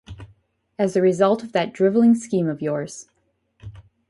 [0.79, 3.07] As the result of that drivelling scheme of yours.